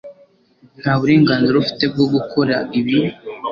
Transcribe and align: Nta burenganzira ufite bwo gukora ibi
Nta 0.81 0.93
burenganzira 0.99 1.55
ufite 1.63 1.83
bwo 1.93 2.05
gukora 2.13 2.55
ibi 2.79 2.99